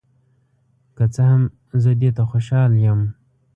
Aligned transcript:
که 0.95 1.05
څه 1.13 1.21
هم، 1.31 1.41
زه 1.83 1.91
دې 2.01 2.09
ته 2.15 2.23
خوشحال 2.31 2.71
یم. 2.85 3.01